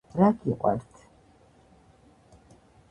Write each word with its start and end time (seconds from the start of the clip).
რა 0.19 0.29
გიყვართ 0.37 1.05